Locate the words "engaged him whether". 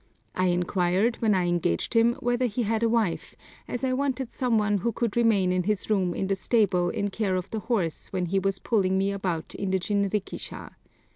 1.45-2.47